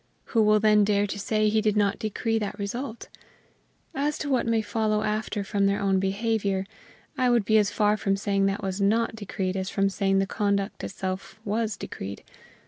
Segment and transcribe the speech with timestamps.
[0.33, 3.07] Who will then dare to say he did not decree that result?
[3.93, 6.65] As to what may follow after from their own behavior,
[7.19, 10.25] I would be as far from saying that was not decreed as from saying the
[10.25, 12.23] conduct itself was decreed.